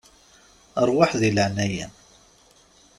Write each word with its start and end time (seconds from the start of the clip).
Ṛwaḥ 0.87 1.11
di 1.19 1.29
leƐnaya-m. 1.35 1.93